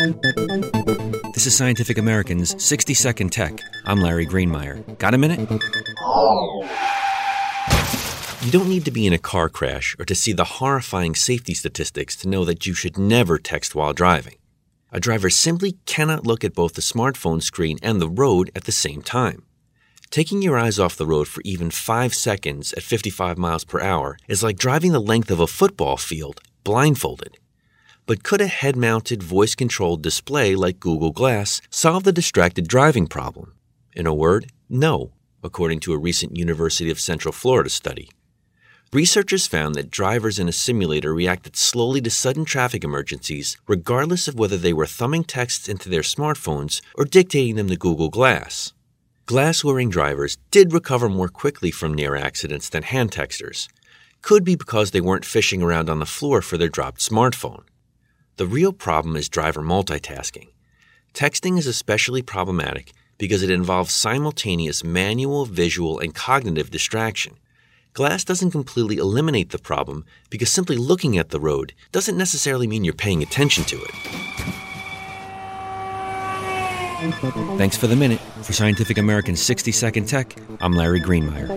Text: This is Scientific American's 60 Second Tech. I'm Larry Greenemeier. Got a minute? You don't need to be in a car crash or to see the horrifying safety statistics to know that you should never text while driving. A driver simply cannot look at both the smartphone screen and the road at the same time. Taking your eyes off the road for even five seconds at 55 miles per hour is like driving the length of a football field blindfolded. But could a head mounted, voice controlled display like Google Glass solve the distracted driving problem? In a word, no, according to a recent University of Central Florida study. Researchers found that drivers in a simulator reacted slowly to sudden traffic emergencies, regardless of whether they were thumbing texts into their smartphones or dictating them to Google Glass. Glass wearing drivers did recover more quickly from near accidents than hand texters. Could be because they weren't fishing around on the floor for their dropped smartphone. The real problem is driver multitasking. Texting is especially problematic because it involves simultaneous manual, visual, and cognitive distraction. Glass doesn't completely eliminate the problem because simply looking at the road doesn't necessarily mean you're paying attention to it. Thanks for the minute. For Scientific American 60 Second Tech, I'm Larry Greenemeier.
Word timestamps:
This 0.00 1.46
is 1.46 1.54
Scientific 1.54 1.98
American's 1.98 2.62
60 2.62 2.94
Second 2.94 3.32
Tech. 3.32 3.60
I'm 3.84 4.00
Larry 4.00 4.26
Greenemeier. 4.26 4.96
Got 4.96 5.12
a 5.12 5.18
minute? 5.18 5.40
You 8.42 8.50
don't 8.50 8.70
need 8.70 8.86
to 8.86 8.90
be 8.90 9.06
in 9.06 9.12
a 9.12 9.18
car 9.18 9.50
crash 9.50 9.94
or 9.98 10.06
to 10.06 10.14
see 10.14 10.32
the 10.32 10.44
horrifying 10.44 11.14
safety 11.14 11.52
statistics 11.52 12.16
to 12.16 12.28
know 12.28 12.46
that 12.46 12.66
you 12.66 12.72
should 12.72 12.96
never 12.96 13.36
text 13.36 13.74
while 13.74 13.92
driving. 13.92 14.36
A 14.90 15.00
driver 15.00 15.28
simply 15.28 15.72
cannot 15.84 16.26
look 16.26 16.44
at 16.44 16.54
both 16.54 16.72
the 16.72 16.80
smartphone 16.80 17.42
screen 17.42 17.76
and 17.82 18.00
the 18.00 18.08
road 18.08 18.50
at 18.56 18.64
the 18.64 18.72
same 18.72 19.02
time. 19.02 19.42
Taking 20.08 20.40
your 20.40 20.58
eyes 20.58 20.78
off 20.78 20.96
the 20.96 21.04
road 21.04 21.28
for 21.28 21.42
even 21.44 21.70
five 21.70 22.14
seconds 22.14 22.72
at 22.72 22.82
55 22.82 23.36
miles 23.36 23.64
per 23.64 23.82
hour 23.82 24.16
is 24.28 24.42
like 24.42 24.56
driving 24.56 24.92
the 24.92 24.98
length 24.98 25.30
of 25.30 25.40
a 25.40 25.46
football 25.46 25.98
field 25.98 26.40
blindfolded. 26.64 27.36
But 28.10 28.24
could 28.24 28.40
a 28.40 28.48
head 28.48 28.74
mounted, 28.74 29.22
voice 29.22 29.54
controlled 29.54 30.02
display 30.02 30.56
like 30.56 30.80
Google 30.80 31.12
Glass 31.12 31.60
solve 31.70 32.02
the 32.02 32.10
distracted 32.10 32.66
driving 32.66 33.06
problem? 33.06 33.54
In 33.92 34.04
a 34.04 34.12
word, 34.12 34.50
no, 34.68 35.12
according 35.44 35.78
to 35.82 35.92
a 35.92 35.96
recent 35.96 36.36
University 36.36 36.90
of 36.90 36.98
Central 36.98 37.30
Florida 37.30 37.70
study. 37.70 38.10
Researchers 38.92 39.46
found 39.46 39.76
that 39.76 39.92
drivers 39.92 40.40
in 40.40 40.48
a 40.48 40.52
simulator 40.52 41.14
reacted 41.14 41.54
slowly 41.54 42.00
to 42.00 42.10
sudden 42.10 42.44
traffic 42.44 42.82
emergencies, 42.82 43.56
regardless 43.68 44.26
of 44.26 44.36
whether 44.36 44.56
they 44.56 44.72
were 44.72 44.86
thumbing 44.86 45.22
texts 45.22 45.68
into 45.68 45.88
their 45.88 46.02
smartphones 46.02 46.80
or 46.96 47.04
dictating 47.04 47.54
them 47.54 47.68
to 47.68 47.76
Google 47.76 48.08
Glass. 48.08 48.72
Glass 49.26 49.62
wearing 49.62 49.88
drivers 49.88 50.36
did 50.50 50.72
recover 50.72 51.08
more 51.08 51.28
quickly 51.28 51.70
from 51.70 51.94
near 51.94 52.16
accidents 52.16 52.70
than 52.70 52.82
hand 52.82 53.12
texters. 53.12 53.68
Could 54.20 54.42
be 54.42 54.56
because 54.56 54.90
they 54.90 55.00
weren't 55.00 55.24
fishing 55.24 55.62
around 55.62 55.88
on 55.88 56.00
the 56.00 56.06
floor 56.06 56.42
for 56.42 56.58
their 56.58 56.68
dropped 56.68 56.98
smartphone. 56.98 57.62
The 58.40 58.46
real 58.46 58.72
problem 58.72 59.16
is 59.16 59.28
driver 59.28 59.60
multitasking. 59.60 60.48
Texting 61.12 61.58
is 61.58 61.66
especially 61.66 62.22
problematic 62.22 62.92
because 63.18 63.42
it 63.42 63.50
involves 63.50 63.92
simultaneous 63.92 64.82
manual, 64.82 65.44
visual, 65.44 65.98
and 65.98 66.14
cognitive 66.14 66.70
distraction. 66.70 67.36
Glass 67.92 68.24
doesn't 68.24 68.52
completely 68.52 68.96
eliminate 68.96 69.50
the 69.50 69.58
problem 69.58 70.06
because 70.30 70.50
simply 70.50 70.78
looking 70.78 71.18
at 71.18 71.28
the 71.28 71.38
road 71.38 71.74
doesn't 71.92 72.16
necessarily 72.16 72.66
mean 72.66 72.82
you're 72.82 72.94
paying 72.94 73.22
attention 73.22 73.64
to 73.64 73.76
it. 73.76 73.90
Thanks 77.58 77.76
for 77.76 77.88
the 77.88 77.96
minute. 77.96 78.20
For 78.40 78.54
Scientific 78.54 78.96
American 78.96 79.36
60 79.36 79.70
Second 79.70 80.08
Tech, 80.08 80.34
I'm 80.62 80.72
Larry 80.72 81.02
Greenemeier. 81.02 81.50